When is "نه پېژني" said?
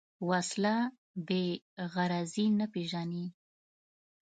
2.59-3.25